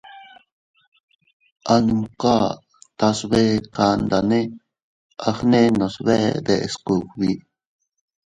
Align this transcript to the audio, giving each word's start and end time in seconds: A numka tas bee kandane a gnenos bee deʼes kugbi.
A 1.73 1.75
numka 1.85 2.35
tas 2.99 3.19
bee 3.31 3.53
kandane 3.75 4.39
a 5.27 5.29
gnenos 5.37 5.95
bee 6.05 6.27
deʼes 6.45 6.73
kugbi. 6.85 7.29